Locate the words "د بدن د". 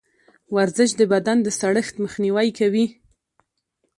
0.99-1.47